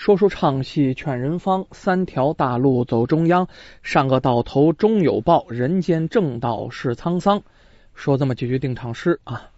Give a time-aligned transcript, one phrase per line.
[0.00, 3.46] 说书唱戏劝人方，三条大路走中央，
[3.82, 7.42] 上个到头终有报，人间正道是沧桑。
[7.92, 9.50] 说这么几句定场诗啊，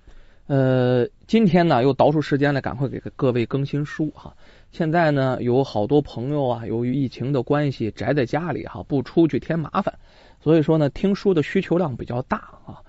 [0.48, 4.34] 呃，今天呢又倒出时间来，赶快给各位更新书哈。
[4.72, 9.96] 现在呢有好多朋友啊，由于疫情的关系宅在家里哈，不出去添麻烦，
[10.40, 12.82] 所以说呢听书的需求量比较大啊，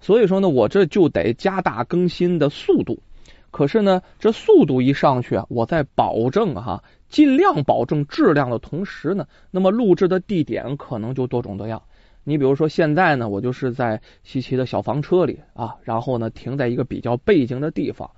[0.00, 3.02] 所以说呢我这就得加大更新的速度。
[3.52, 11.82] 可是呢，这速度一上去啊，我在保证哈，尽量保证质量的同时呢，那么录制的地点可能就多种多样。
[12.24, 18.10] 你比如说现在呢，我就是在西岐的小房车里啊，然后呢停在一个比较背景的地方。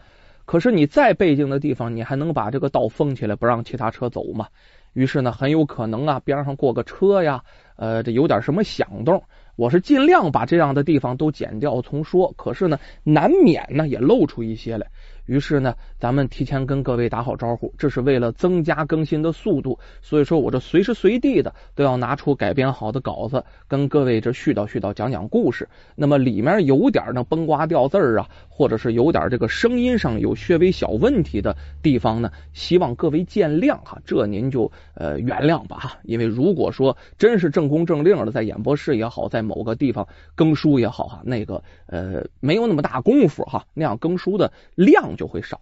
[0.45, 4.48] 可是你再背景的地方，你还能把这个道封起来，不让其他车走吗？
[4.92, 7.42] 于是呢，很有可能啊，边上过个车呀，
[7.77, 9.22] 呃，这有点什么响动。
[9.55, 14.86] 我是尽量把这样的地方都剪掉重说，可是呢，难免呢也露出一些来。
[15.27, 19.79] 于是呢，咱们提前跟各位打好招呼，这是为了增加更新的速度。
[20.01, 25.69] 所以说我这随时随地的都要拿出改编好的稿子，跟各位这絮叨絮叨，讲讲故事。
[25.95, 35.98] 那么里面有点呢崩瓜掉字儿啊，或者是有点这个声音上有些微小问题的地方呢，希望各位见谅哈，这您就呃原谅吧哈。
[36.03, 45.11] 因为如果说真是正宫正令的在演播室也好，在某个地方更书也好哈，那个呃没有那么大功夫哈，那样更书的量。
[45.16, 45.60] 就会少。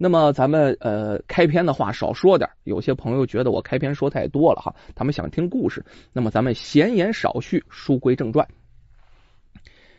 [0.00, 5.84] 那么咱们呃开篇的话少说点，有些朋友觉得我开篇说太多了哈，他们想听故事。
[6.12, 8.46] 那么咱们闲言少叙，书归正传。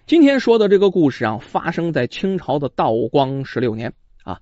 [0.05, 4.42] 今天说的这个故事啊，发生在清朝的道光十六年啊，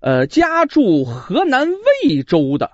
[0.00, 1.68] 呃，家住河南
[2.04, 2.72] 魏州的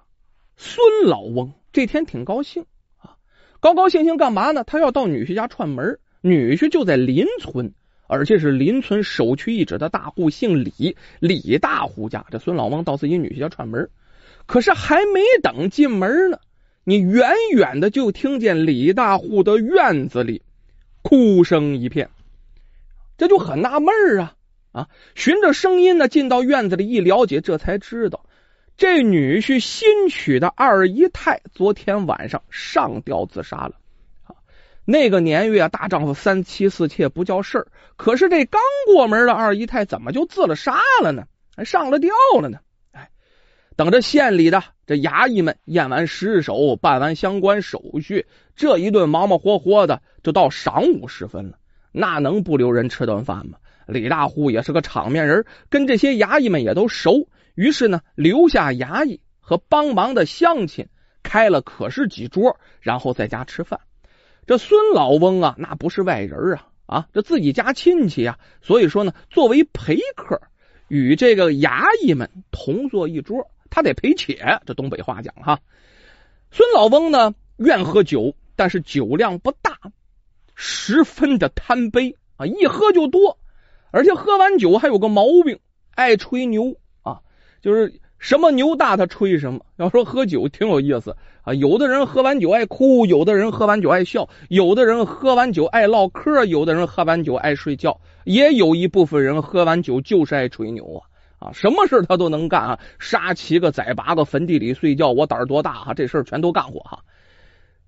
[0.56, 2.64] 孙老翁这天挺高兴
[2.96, 3.18] 啊，
[3.60, 4.64] 高高兴兴干嘛呢？
[4.64, 7.74] 他要到女婿家串门，女婿就在邻村。
[8.08, 12.26] 而且是邻村首屈一指的大户，姓李，李大户家。
[12.30, 13.88] 这孙老翁到自己女婿家串门，
[14.46, 16.40] 可是还没等进门呢，
[16.84, 20.42] 你远远的就听见李大户的院子里
[21.02, 22.10] 哭声一片，
[23.16, 24.34] 这就很纳闷啊
[24.72, 24.88] 啊！
[25.14, 28.24] 循着声音呢，进到院子里一了解，这才知道
[28.76, 33.74] 这女婿新娶的二姨太昨天晚上上吊自杀了。
[34.90, 37.66] 那个年月，大丈夫三妻四妾不叫事儿。
[37.96, 41.24] 可是这刚过门的二姨太，怎么就自了杀了呢？
[41.54, 42.10] 还上了吊
[42.40, 42.60] 了呢？
[42.92, 43.10] 哎，
[43.76, 48.24] 等着县里的这衙役们验完尸首，办完相关手续，
[48.56, 51.58] 这一顿忙忙活活的，就到晌午时分了。
[51.92, 53.58] 那能不留人吃顿饭吗？
[53.86, 57.28] 李大户也是个场面人，跟这些衙役们也都熟。
[57.54, 60.88] 于是呢，留下衙役和帮忙的乡亲，
[61.22, 63.80] 开了可是几桌，然后在家吃饭。
[64.48, 70.40] 这孙老翁啊，那不是外人啊啊，这自己家亲戚啊，所以说呢，作为陪客，
[70.88, 74.58] 与这个衙役们同坐一桌，他得陪且。
[74.64, 75.60] 这东北话讲哈，
[76.50, 79.78] 孙老翁呢愿喝酒，但是酒量不大，
[80.54, 83.38] 十分的贪杯啊，一喝就多，
[83.90, 85.60] 而且喝完酒还有个毛病，
[85.94, 87.20] 爱吹牛啊，
[87.60, 88.00] 就是。
[88.18, 89.60] 什么牛大他吹什么。
[89.76, 101.02] 要说喝酒挺有意思啊，有的人喝完酒爱哭，有的人喝完酒爱笑，有的人喝完酒爱唠嗑，有的人喝完酒爱睡觉，也有一部分人喝完酒就是爱吹牛
[101.38, 106.98] 啊啊，什么事他都能干啊，杀七个宰八个，坟地里睡觉，我胆儿多大哈，这事儿全都干过哈。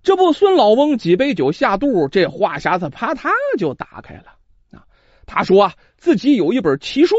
[0.03, 4.27] 这不，孙老翁几杯酒下肚，这话匣子啪嗒就打开了
[4.71, 4.85] 啊。
[5.27, 7.17] 他说啊，自己有一本奇书。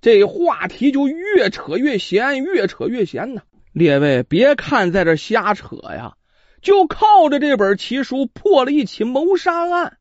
[0.00, 3.42] 这话题就越扯越闲，越扯越闲呢。
[3.72, 6.14] 列位别看在这瞎扯呀，
[6.62, 9.98] 就靠着这本奇书破了一起谋杀案，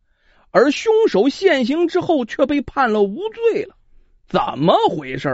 [0.51, 3.75] 而凶手现行之后却被判了无罪了。
[4.27, 5.27] 怎么回事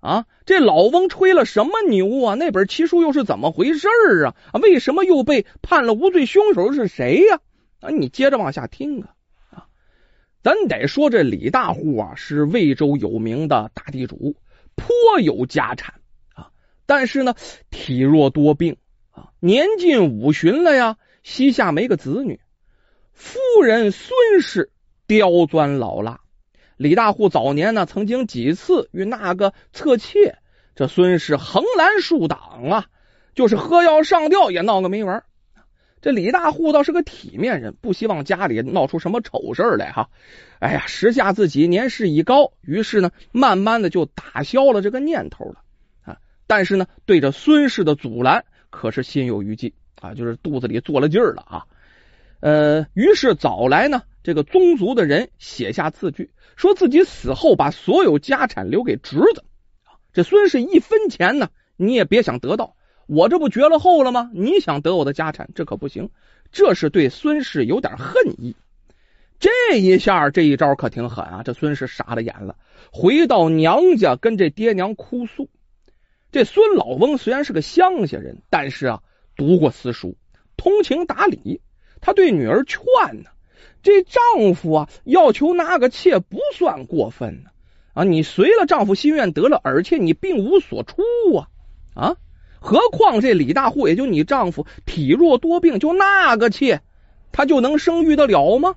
[0.00, 0.10] 啊？
[0.10, 2.34] 啊，这老翁吹了什么牛啊？
[2.34, 3.88] 那本奇书又是怎么回事
[4.26, 4.34] 啊？
[4.60, 6.26] 为什么又被判了无罪？
[6.26, 7.38] 凶手是谁呀？
[7.80, 9.10] 啊，你接着往下听啊。
[10.42, 14.34] 咱得说，这李大户啊是魏州有名的大地主，
[14.74, 15.94] 颇有家产
[16.34, 16.50] 啊。
[16.84, 17.34] 但是呢，
[17.70, 18.76] 体弱多病
[19.12, 22.40] 啊，年近五旬了呀，膝下没个子女。
[23.12, 24.70] 夫人孙氏
[25.06, 26.20] 刁钻老辣，
[26.76, 30.38] 李大户早年呢曾经几次与那个侧妾，
[30.74, 32.86] 这孙氏横拦竖挡啊，
[33.36, 35.22] 就是喝药上吊也闹个没完。
[36.02, 40.10] 这李大户倒是个体面人，不希望家里闹出什么丑事来哈。
[40.58, 45.62] 哎呀，时下自己年事已高，于是呢，慢慢的就打消了这个念头了
[46.02, 46.18] 啊。
[46.48, 51.66] 但是呢，对着孙氏的阻拦，可是心有余悸啊，就是肚子里做了劲儿了啊。
[52.40, 59.44] 呃，于是找来呢这个宗族的人写下字据，说自己死后把所有家产留给侄子。
[60.12, 62.74] 这孙氏一分钱呢你也别想得到。
[63.06, 64.30] 我这不绝了后了吗？
[64.32, 66.10] 你想得我的家产，这可不行。
[66.50, 68.54] 这是对孙氏有点恨意。
[69.38, 71.42] 这一下，这一招可挺狠啊！
[71.42, 72.56] 这孙氏傻了眼了，
[72.92, 75.48] 回到娘家跟这爹娘哭诉。
[76.30, 79.02] 这孙老翁虽然是个乡下人，但是啊，
[79.36, 80.16] 读过私书，
[80.56, 81.60] 通情达理。
[82.00, 82.80] 他对女儿劝
[83.22, 83.30] 呢
[83.82, 87.50] ：“这丈夫啊，要求纳个妾不算过分呢。
[87.94, 91.02] 啊，你随了丈夫心愿得了，而且你并无所出
[91.36, 91.48] 啊
[91.94, 92.16] 啊！
[92.62, 96.80] 何况这李大户也就你丈夫体弱多病，就那个妾，
[97.32, 98.76] 他就能生育得了吗？”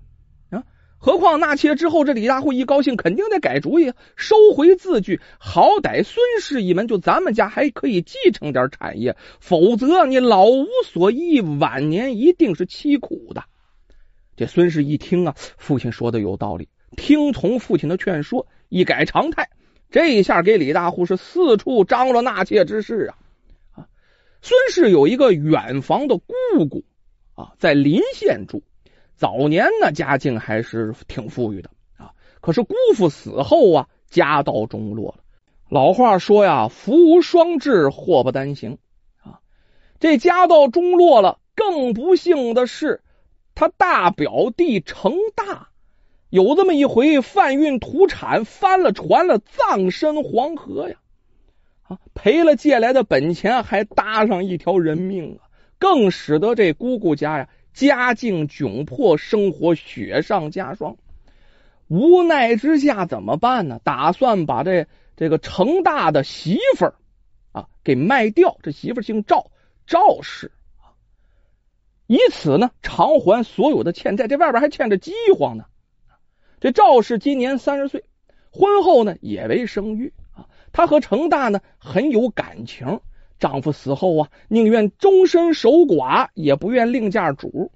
[0.49, 0.63] 啊
[0.97, 5.21] 何况纳妾之后，这李大户一高兴，肯定得改主意，收回字据。
[5.37, 13.43] 好歹孙氏一门，就咱们家还可以继承点产业，否则你老无所依，晚年一定是凄苦的。
[14.35, 19.49] 这孙氏一听啊，父亲说的有道理，听从父亲的劝说，一改常态。
[19.91, 23.11] 这一下给李大户是四处张罗纳妾之事！
[23.11, 23.15] 啊，
[24.45, 26.83] 孙氏有一个远房的姑姑
[27.33, 28.61] 啊，在临县住。
[29.15, 32.11] 早年呢，家境还是挺富裕的啊。
[32.41, 35.23] 可是姑父死后啊，家道中落了。
[35.67, 38.77] 老话说呀，“福无双至，祸不单行”
[39.17, 39.39] 啊。
[39.99, 43.01] 这家道中落了，更不幸的是，
[43.55, 45.69] 他大表弟成大
[46.29, 50.97] 有这么一回贩运土产，翻了船了，葬身黄河呀！
[51.87, 57.49] 啊，赔了借来的本钱，还搭上一条人命啊，更使得这姑姑家呀。
[57.73, 60.95] 家境窘迫，生活雪上加霜。
[61.89, 63.81] 无奈之下怎么办呢？
[63.83, 64.87] 打算把这
[65.17, 66.95] 这个成大的媳妇儿
[67.51, 68.57] 啊给卖掉。
[68.63, 69.51] 这媳妇儿姓赵，
[69.85, 70.95] 赵氏啊，
[72.07, 74.29] 以此呢偿还所有的欠债。
[74.29, 75.65] 这外边还欠着饥荒呢。
[76.61, 78.05] 这赵氏今年三十岁，
[78.51, 80.13] 婚后呢也未生育。
[80.75, 82.99] 她和程大呢很有感情。
[83.39, 87.71] 丈夫死后啊，宁愿终身守寡，也不愿另嫁主。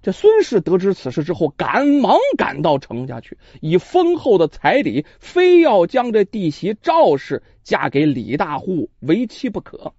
[0.00, 9.92] 这孙氏得知此事之后，赶忙赶到程家去，以丰厚的彩礼，非要将这弟媳赵氏嫁给李大户为妻不可。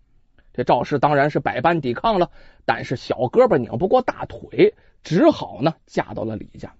[0.53, 2.31] 这赵氏当然是百般抵抗了，
[2.65, 6.73] 但是小胳膊拧不过大腿，只好呢嫁到了李家。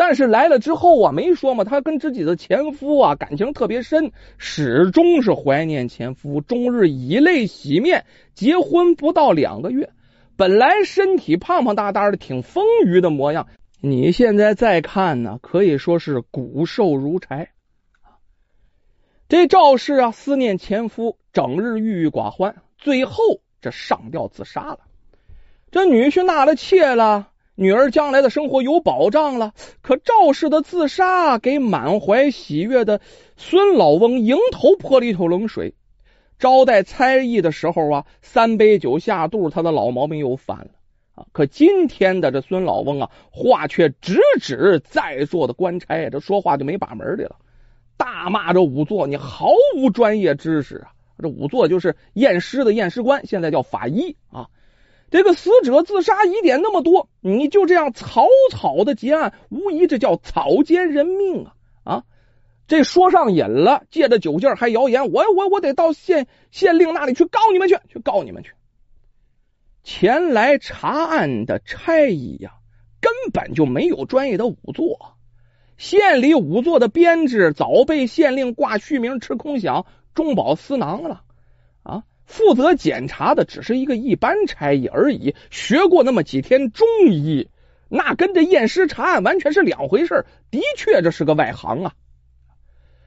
[0.00, 8.06] 但是来了之后啊，没说嘛，她跟自己的前夫啊感情特别深，始终是怀念前夫，终日以泪洗面。
[8.34, 9.90] 结婚不到两个月，
[10.38, 13.48] 本来身体胖胖大大的，挺丰腴的模样，
[13.82, 17.50] 你现在再看呢，可以说是骨瘦如柴。
[19.28, 23.22] 这赵氏啊，思念前夫，整日郁郁寡欢，最后
[23.60, 24.78] 这上吊自杀了。
[25.70, 27.29] 这女婿纳了妾了。
[27.54, 29.52] 女儿将来的生活有保障了，
[29.82, 33.00] 可赵氏的自杀给满怀喜悦的
[33.36, 35.74] 孙老翁迎头泼了一头冷水。
[36.38, 40.70] 招待猜疑的时候啊，三杯酒下肚，他的老毛病又犯了
[41.16, 41.26] 啊！
[41.32, 47.36] 可今天的这孙老翁啊，话却直指在座的官差，这说话就没把门的了，
[47.98, 50.92] 大骂这仵作你毫无专业知识啊！
[51.18, 54.48] 这仵作就是验尸的验尸官，现在叫法医啊。
[55.10, 61.54] 这个死者自杀疑点那么多，你就这样草草的结案，无疑这叫草菅人命啊！
[61.82, 62.04] 啊，
[62.68, 68.52] 这说上瘾了，借着酒劲还谣言，我我我得到县县令那里去告你们去，去告你们去。
[69.82, 72.52] 前来查案的差役呀，
[73.00, 75.16] 根本就没有专业的仵作，
[75.76, 81.22] 县里仵作的编制早被县令挂虚名，吃空饷，中饱私囊了。
[82.30, 87.48] 负责检查的只是一个一般差役而已，学过那么几天中医，
[87.88, 90.24] 那跟这验尸查案完全是两回事。
[90.52, 91.92] 的确，这是个外行啊。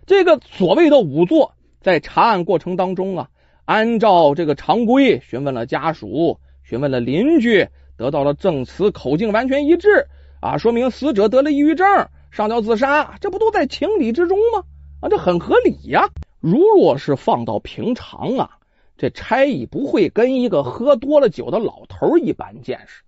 [0.05, 3.29] 这个所谓的仵作，在查案过程当中啊，
[3.63, 10.05] 按照这个常规询问了家属，询问了邻居，得到了证词，口径完全一致
[10.41, 11.87] 啊，说明死者得了抑郁症，
[12.29, 14.65] 上吊自杀，这不都在情理之中吗？
[14.99, 16.09] 啊，这很合理呀。
[16.41, 18.57] 如若是放到平常啊。
[19.03, 23.03] 这差役不会跟一个喝多了酒的老头一般见识，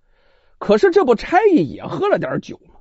[0.58, 2.74] 可是这不差役也喝了点酒吗？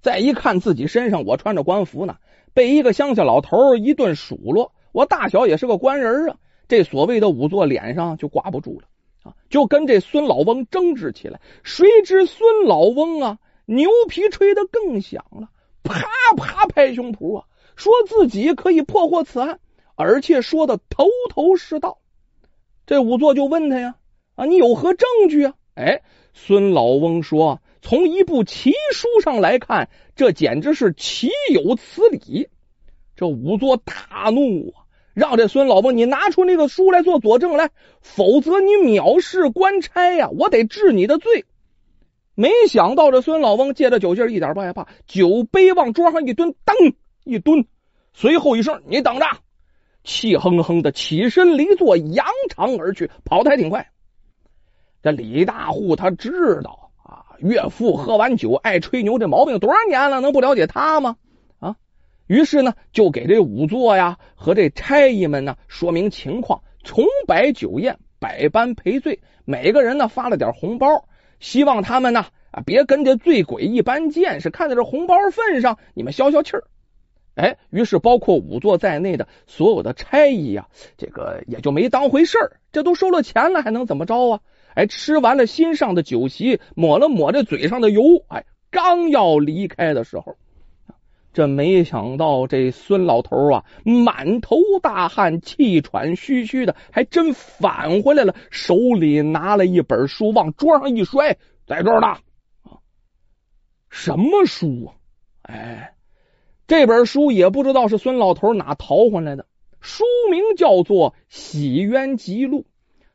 [0.00, 2.18] 再一看自己身上，我穿着官服呢，
[2.54, 6.36] 被一个乡下老头一顿数落，我大小也是个官人啊，
[6.68, 8.86] 这所谓的仵作脸上就挂不住了
[9.24, 11.40] 啊，就跟这孙老翁争执起来。
[11.64, 15.48] 谁知孙老翁啊，牛皮吹得更响了，
[15.82, 16.04] 啪
[16.36, 19.58] 啪拍胸脯啊，说自己可以破获此案，
[19.96, 21.98] 而且说的头头是道。
[22.90, 23.94] 这仵作就问他呀
[24.34, 26.02] ：“啊，你有何证据啊？”哎，
[26.34, 32.48] 孙老翁说：“从一部奇书上来看，这简直是岂有此理！”
[33.14, 37.70] 这仵作大怒啊，让这孙老翁你拿出那个书来做佐证来，
[38.00, 41.44] 否则你藐视官差呀，我得治你的罪。
[42.34, 46.74] 没想到这孙老翁借着酒劲一点不害怕，酒杯往桌上一蹲，当
[47.22, 47.66] 一蹲，
[48.12, 49.26] 随后一声：“你等着！”
[50.04, 53.90] 气哼哼的起身离座，扬长而去，跑得还挺快。
[55.02, 61.16] 这李大户他知道啊，岳父喝完酒爱吹牛这毛病多少年了，能不了解他吗？
[61.58, 61.76] 啊，
[62.26, 76.64] 于是呢，就给这仵作呀和这差役们呢说明情况，重摆酒宴，百般赔罪，每个人呢发了点红包，希望他们呢啊别跟这醉鬼一般见识，看在这红包份上，你们消消气儿。
[77.40, 80.68] 哎，于是包括仵作在内的所有的差役呀，
[80.98, 82.60] 这个也就没当回事儿。
[82.70, 84.40] 这都收了钱了，还能怎么着啊？
[84.74, 90.36] 哎，吃完了新上的酒席，抹了抹这嘴上的油，哎，刚要离开的时候，
[91.32, 102.18] 这没想到这孙老头啊，满头大汗，气喘吁吁的，还真返回来了，手里拿了一本书，往桌上一摔，在这儿呢。
[103.88, 104.92] 什么书啊？
[105.44, 105.94] 哎。
[106.70, 109.44] 这本书也不知道是孙老头哪淘回来的，
[109.80, 112.60] 书名叫做《洗冤集录》，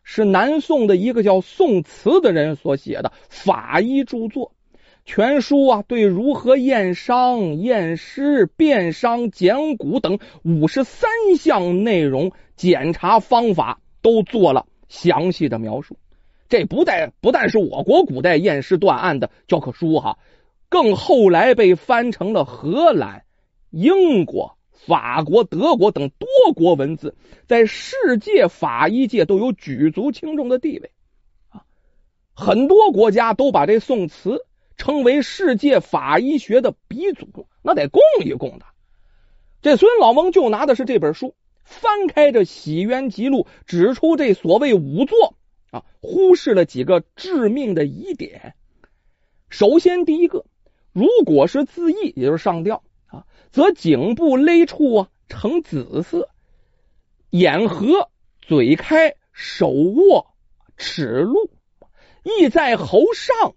[0.03, 4.51] 是南宋的一个叫宋慈的人所写的法医著作。
[5.05, 15.95] 全书啊，对如何验伤、验尸、辨伤、检骨等五十三项内容检查方法都做了详细的描述。
[16.49, 20.17] 这不但不但是我国古代验尸断案的教科书哈，
[20.67, 23.23] 更后来被翻成了荷兰。
[23.75, 27.13] 英国、法国、德国等多国文字，
[27.45, 30.91] 在世界法医界都有举足轻重的地位
[31.49, 31.65] 啊！
[32.33, 34.45] 很多国家都把这宋词
[34.77, 38.65] 称为世界法医学的鼻祖，那得供一供的。
[39.61, 45.35] 这孙老翁就拿的是这本书，翻开这《洗冤集录》，指出这所谓仵作
[45.71, 48.55] 啊，忽视了几个致命的疑点。
[49.49, 50.45] 首先，第一个，
[50.93, 52.81] 如果是自缢，也就是上吊。
[53.55, 56.29] 则颈部勒处啊呈紫色，
[57.29, 60.35] 眼合，嘴开，手握，
[60.75, 61.49] 齿露；
[62.21, 63.55] 意在喉上，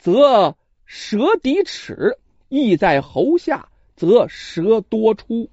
[0.00, 5.48] 则舌抵齿；意在喉下，则舌多出。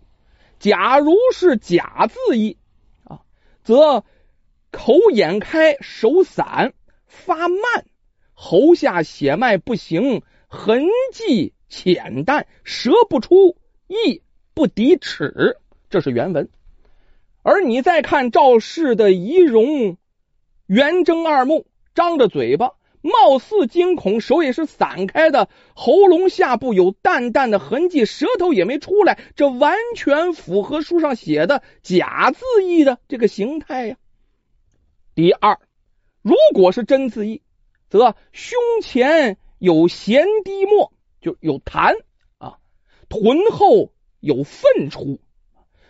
[0.58, 2.58] 假如是假字意
[3.04, 3.22] 啊，
[3.64, 4.04] 则
[4.72, 6.74] 口眼开，手散，
[7.06, 7.86] 发慢，
[8.34, 13.56] 喉下血脉不行，痕迹浅淡，舌不出。
[13.94, 14.22] 意
[14.54, 15.58] 不抵齿，
[15.90, 16.50] 这是原文。
[17.44, 19.98] 而你再看赵氏的仪容，
[20.66, 22.72] 圆睁二目，张着嘴巴，
[23.02, 33.98] 貌似惊恐，手也是散开的，喉咙下部有淡淡的痕迹，舌头也没出来，这完全符合书上写的假字意的这个形态呀。
[35.16, 35.60] 第二，
[36.22, 37.42] 如果是真字意，
[37.90, 41.94] 则胸前有涎滴沫，就有痰。
[43.14, 45.20] 臀后有粪出，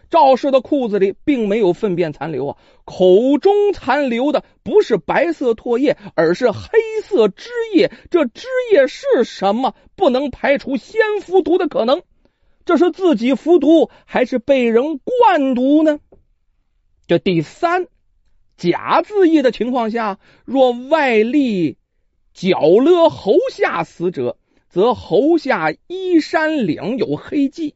[0.09, 6.67] 赵氏的裤子里并没有粪便残留啊，口中残留的不是白色唾液，而是黑
[7.01, 7.93] 色汁液。
[8.11, 9.73] 这汁液是什么？
[9.95, 12.01] 不能排除先服毒的可能。
[12.65, 16.01] 这是自己服毒，还是被人灌毒呢？
[17.07, 17.87] 这第三，
[18.57, 21.77] 假自缢的情况下，若外力
[22.33, 24.35] 绞勒喉下死者。
[24.73, 27.75] 则喉下衣衫领有黑迹，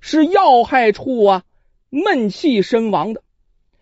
[0.00, 1.42] 是要害处啊，
[1.90, 3.22] 闷气身亡的。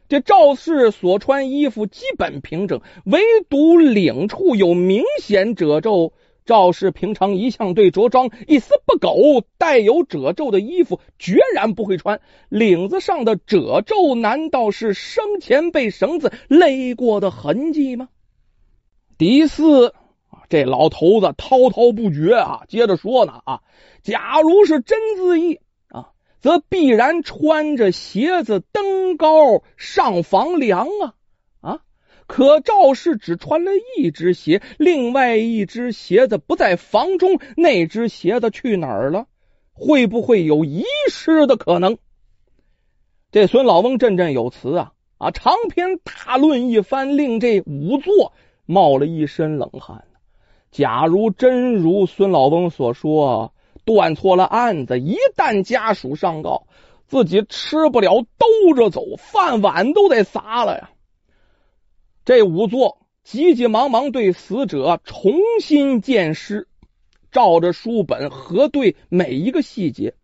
[0.09, 6.13] 这赵氏所穿衣服基本平整，唯独领处有明显褶皱。
[6.45, 12.21] 赵氏平常一向对着装一丝不苟，带有褶皱的衣服决然不会穿。
[12.49, 18.09] 领子上的褶皱，难道是生前被绳子勒过的痕迹吗？
[19.17, 19.95] 第四。
[20.51, 23.63] 这老头子滔滔不绝啊，接着说呢啊，
[24.03, 31.15] 假如是真自缢啊，则必然穿着鞋子登高上房梁啊
[31.61, 31.79] 啊！
[32.27, 39.27] 可赵氏只穿了一只鞋，另外一只鞋子不在房中，那只鞋子去哪儿了？
[39.73, 41.97] 会不会有遗失的可能？
[43.31, 48.33] 这孙老翁振振有词啊啊，长篇大论一番，令这仵作
[48.67, 50.07] 冒了一身冷汗。
[50.71, 53.53] 假如真如孙老翁所说，
[53.85, 56.67] 断错了案子，一旦家属上告，
[57.09, 60.91] 自己吃不了兜着走，饭碗都得砸了呀！
[62.25, 66.69] 这仵作急急忙忙对死者重新鉴尸，
[67.33, 70.15] 照着书本核对每一个细节，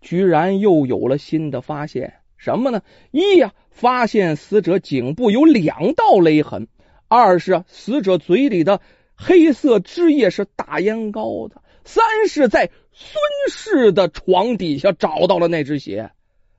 [0.00, 2.14] 居然又有了新的发现。
[2.38, 2.82] 什么呢？
[3.10, 6.64] 一呀，发现死者颈部有两道勒痕；
[7.08, 8.80] 二是死者嘴里的
[9.24, 16.10] 黑色汁液是大烟膏子；三是在孙氏的床底下找到了那只鞋，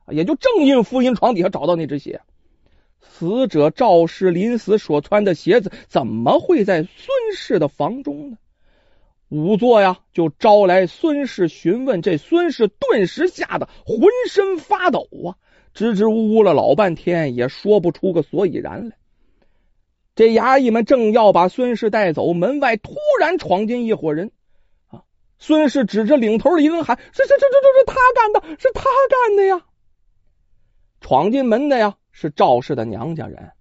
[0.08, 2.22] 也就正印夫人床底下找到那只鞋。
[3.02, 6.92] 死者赵氏临死所穿的鞋子怎么会在孙
[7.36, 8.38] 氏的房中呢？
[9.30, 15.36] 仵作呀，就招来孙氏询问，这孙氏顿时吓得浑身发抖啊，
[15.74, 18.96] 支支吾吾了老半天，也说不出个所以然来。
[20.16, 24.32] 这衙役们正要把孙氏带走，门外突然闯进一伙人
[24.88, 25.02] 啊！
[25.40, 29.66] 孙氏指着领头的一个人喊：“是是这这这是他干的，是他干的呀！”
[31.02, 33.52] 闯进门的呀，是赵氏的娘家人，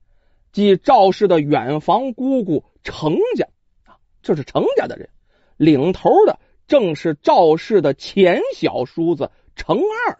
[0.52, 3.48] 即赵氏的远房姑姑程家
[3.84, 5.08] 啊，这是程家的人。
[5.56, 10.18] 领头的正是赵氏的前小叔子程二，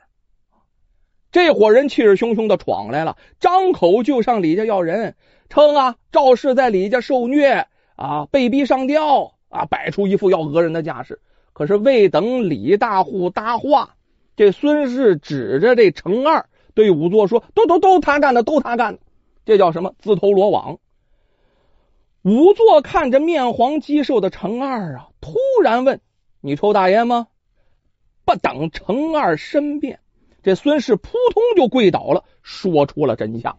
[1.30, 5.16] 这伙人气势汹汹的闯来了，张口就上李家要人，
[5.52, 11.20] 称啊赵氏在李家受虐啊，被逼上吊啊，摆出一副要讹人的架势。
[11.52, 13.96] 可是未等李大户搭话，
[14.34, 19.00] 这孙氏指着这程二对仵作说：“都都都他干的，都他干的，
[19.44, 20.78] 这叫什么自投罗网。”
[22.24, 26.00] 仵作看着面黄肌瘦的程二啊，突然问
[26.40, 27.26] ：“你抽大烟吗？”
[28.24, 30.00] 不等程二申辩，
[30.42, 33.58] 这孙氏扑通就跪倒了，说出了真相。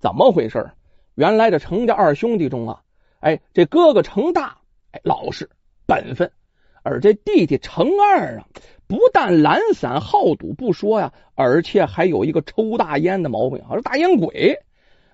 [0.00, 0.72] 怎么回事？
[1.14, 2.82] 原来这程家二兄弟中啊，
[3.20, 4.58] 哎，这哥哥程大，
[4.92, 5.50] 哎，老实
[5.86, 6.28] 本分；
[6.82, 8.46] 而这弟弟程二啊，
[8.86, 14.58] 不但懒散好赌不说呀，而且还有一个抽大烟的毛病，好像大烟鬼。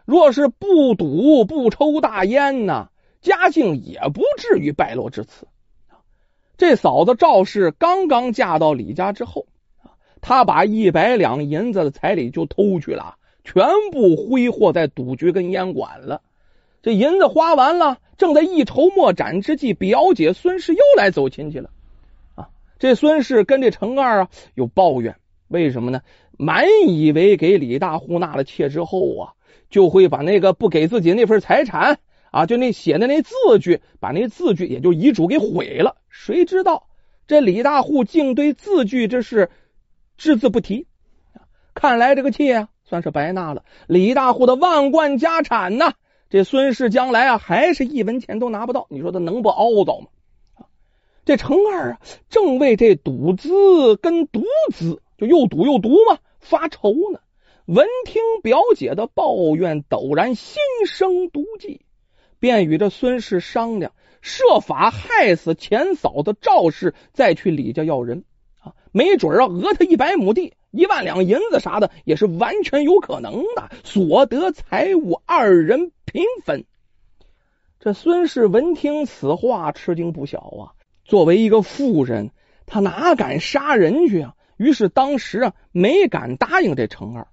[0.05, 2.89] 若是不赌不抽大烟呢，
[3.21, 5.47] 家境也不至于败落至此。
[6.57, 9.47] 这嫂子赵氏刚刚嫁到李家之后，
[10.23, 13.18] 她把一百两银子的彩礼就偷去了，
[13.49, 16.21] 全部挥霍在赌局跟烟馆了。
[16.83, 21.71] 这银子花完了，正在一筹莫展之际，表姐孙氏又来走亲戚了。
[22.35, 25.17] 啊，这孙氏跟这程二啊有抱怨，
[25.49, 26.03] 为什么呢？
[26.37, 29.33] 满以为给李大户纳了妾之后啊。
[29.71, 31.99] 就会把那个不给自己那份财产
[32.31, 35.97] 啊，就那写的那字据，把那字据也就遗嘱给毁了。
[36.09, 36.87] 谁知道
[37.27, 39.51] 这李大户竟对字据这事
[40.17, 40.87] 只字不提，
[41.75, 43.65] 看来这个妾啊算是白纳了。
[43.87, 45.93] 李大户的万贯家产呢，
[46.31, 48.87] 这孙氏将来啊还是一文钱都拿不到。
[48.89, 50.07] 你说他能不懊恼吗？
[51.25, 57.21] 这程二啊正为这赌资跟毒资就又赌又毒嘛发愁呢。
[57.67, 61.83] 闻听表姐的抱怨，陡然心生毒计，
[62.39, 68.25] 便与这孙氏商量，设法害死前嫂子赵氏，再去李家要人
[68.59, 73.71] 啊，没准儿啊讹他一百亩地、一万两银子啥的，也是完全有可能的。
[73.85, 76.65] 所得财物，二人平分。
[77.81, 80.63] 这孙氏闻听此话，吃惊不小啊。
[81.05, 82.31] 作为一个妇人，
[82.67, 84.35] 她哪敢杀人去啊？
[84.57, 87.29] 于是当时啊，没敢答应这程二。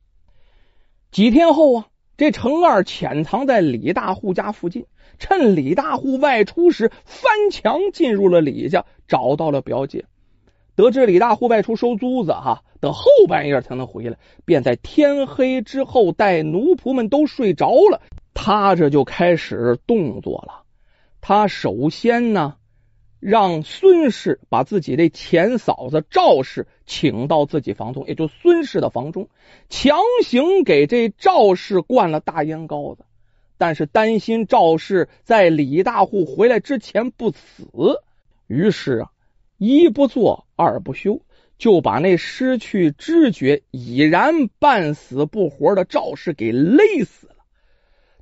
[1.12, 4.86] 几天后啊，这程二潜藏在李大户家附近，
[5.18, 10.06] 趁李大户外出时，翻墙进入了李家，找到了表姐。
[10.76, 18.02] 得知李大户外出收租子，哈，等后半夜才能回来，便在天黑之后，待奴仆们都睡着了，
[18.34, 20.64] 他这就开始动作了。
[21.22, 22.56] 他首先呢。
[23.22, 29.30] 让孙氏把自己的前嫂子赵氏请到自己房中，也就孙氏的房中，
[29.68, 33.04] 强行给这赵氏灌了大烟膏子。
[33.58, 38.04] 但是担心赵氏在李大户回来之前不死，
[38.46, 39.12] 于是啊，
[39.58, 41.22] 一不做二不休，
[41.58, 47.36] 就把那失去知觉、已然半死不活的赵氏给勒死了。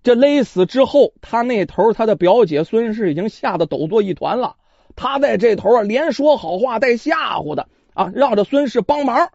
[0.04, 4.58] 这勒死之后，他那头他的表姐孙氏已经吓得抖作一团了。
[4.96, 9.32] 他在这头啊，连说好话带吓唬的啊，让这孙氏帮忙。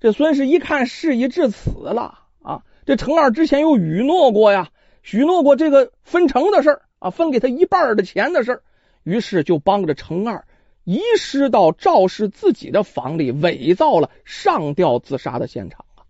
[0.00, 4.70] 这孙氏一看事已至此了啊，这程二之前又允诺过呀，
[5.02, 8.62] 许诺过这个分成的事啊，分给他一半的钱的事
[9.02, 10.44] 于是就帮着程二
[10.84, 16.04] 遗失到赵氏自己的房里，伪造了上吊自杀的现场啊。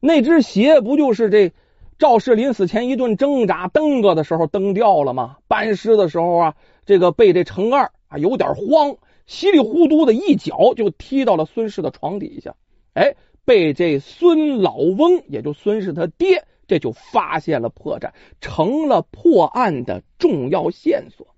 [0.00, 1.52] 那只鞋不就是这
[1.98, 5.36] 赵氏临死前一顿挣扎蹬个的时候蹬掉了吗？
[5.48, 6.54] 搬尸的时候啊，
[6.86, 8.18] 这个被这程二啊。
[8.18, 12.54] 有点慌，稀里糊涂的一脚就踢到了孙氏的床底下，
[12.92, 21.33] 哎，被这孙老翁，也就孙氏他爹，这就发现了破绽，成了破案的重要线索。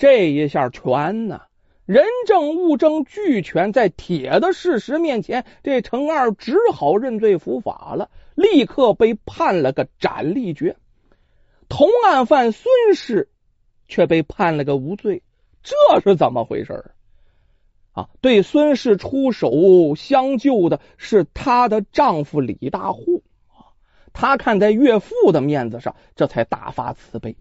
[0.00, 1.42] 这一下全呢，
[1.84, 10.78] 人证物证俱全，在铁的事实面前，这程二只好认罪伏法了，立刻被判了个斩立决。
[11.68, 13.28] 同案犯孙氏
[13.88, 15.22] 却被判了个无罪，
[15.62, 16.92] 这是怎么回事
[17.92, 18.08] 啊？
[18.22, 23.76] 对孙氏出手相救的是她的丈夫李大户啊，
[24.14, 27.36] 他看在岳父的面子上，这才大发慈悲。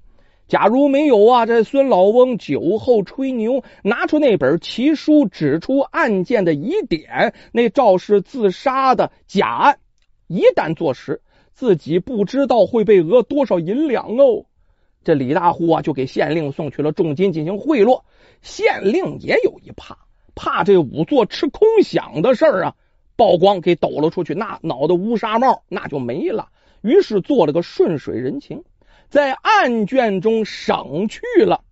[0.49, 9.77] 假如没有啊，这孙老翁酒后吹牛，拿出那本奇书，指出案件的疑点，那肇事自杀的假案，
[10.25, 11.21] 一旦坐实，
[11.53, 14.45] 自己不知道会被讹多少银两哦。
[15.03, 18.01] 这李大户啊，就给县令送去了重金进行贿赂。
[18.41, 19.99] 县令也有一怕，
[20.33, 22.75] 怕这仵作吃空饷的事儿啊
[23.15, 26.49] 曝光，给抖了出去，那脑袋乌纱帽那就没了。
[26.81, 28.63] 于是做了个顺水人情。
[29.09, 31.63] 在案卷中省去了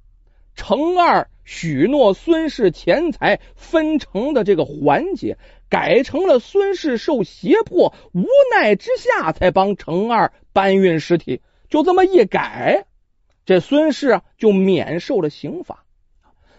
[0.55, 5.37] 程二许诺孙氏钱财分成的这个环节，
[5.69, 11.41] 改成了孙氏受胁迫无奈之下才帮程二搬运尸体。
[11.69, 12.85] 就这么一改，
[13.45, 15.85] 这孙氏就免受了刑罚。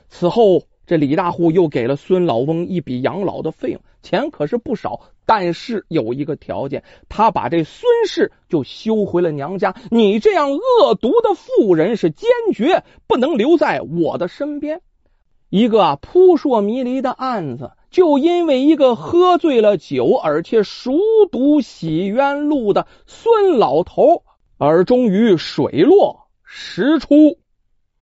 [0.09, 0.64] 此后。
[0.88, 5.00] 这李大户又给了孙老翁一笔养老的费用，钱可是不少。
[5.26, 9.74] 但是有一个条件，他把这孙氏就休回了娘家。
[9.90, 14.80] 你这样恶毒的妇人是坚决不能留在我的身边。
[15.50, 20.98] 一个扑朔迷离的案子，就因为一个喝醉了酒而且熟
[21.30, 24.24] 读洗冤录的孙老头，
[24.56, 27.38] 而终于水落石出。